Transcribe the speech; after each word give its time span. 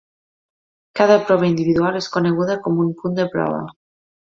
Cada 0.99 1.17
prova 1.27 1.51
individual 1.51 2.01
és 2.01 2.09
coneguda 2.17 2.57
com 2.65 2.83
un 2.87 2.91
punt 3.03 3.21
de 3.23 3.29
prova. 3.37 3.63